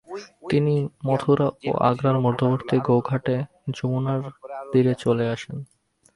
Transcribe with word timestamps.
তিনি 0.49 0.75
মথুরা 1.05 1.47
ও 1.67 1.71
আগ্রার 1.89 2.17
মধ্যবর্তী 2.25 2.75
গৌঘাটে 2.87 3.35
যমুনার 3.75 4.21
তীরে 4.71 4.93
চলে 5.03 5.25
আসেন। 5.29 5.57